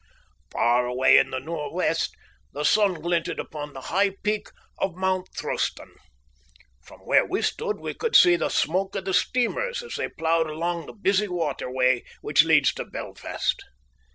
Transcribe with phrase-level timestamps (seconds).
[0.51, 2.15] Far away in the north west
[2.53, 4.47] the sun glinted upon the high peak
[4.79, 5.91] of Mount Throston.
[6.83, 10.47] From where we stood we could see the smoke of the steamers as they ploughed
[10.49, 13.63] along the busy water way which leads to Belfast.